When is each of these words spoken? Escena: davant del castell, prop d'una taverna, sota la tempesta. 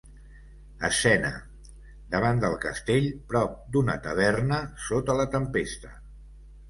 Escena: 0.87 1.29
davant 2.15 2.41
del 2.45 2.57
castell, 2.65 3.09
prop 3.33 3.55
d'una 3.77 3.99
taverna, 4.07 4.59
sota 4.87 5.19
la 5.21 5.29
tempesta. 5.37 5.93